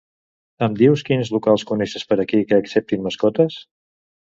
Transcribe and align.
Em 0.67 0.77
dius 0.79 1.03
quins 1.09 1.29
locals 1.35 1.67
coneixes 1.73 2.07
per 2.15 2.19
aquí 2.25 2.41
que 2.53 2.61
acceptin 2.65 3.07
mascotes? 3.09 3.63